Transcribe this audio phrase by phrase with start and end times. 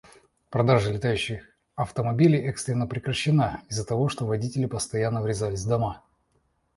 [0.49, 1.43] Продажа летающих
[1.75, 6.01] автомобилей экстренно прекращена из-за того, что водители постоянно врезались в дома.